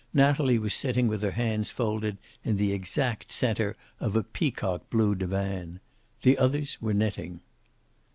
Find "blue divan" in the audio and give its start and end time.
4.89-5.79